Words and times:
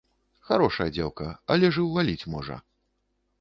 Харошая 0.47 0.87
дзеўка, 0.95 1.27
але 1.57 1.71
ж 1.77 1.85
і 1.85 1.85
ўваліць 1.91 2.27
можа! 2.37 2.59